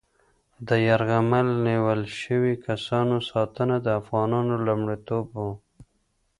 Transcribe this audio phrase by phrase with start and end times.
[0.67, 5.39] د یرغمل نیول شوي کسانو ساتنه د افغانانو لومړیتوب و.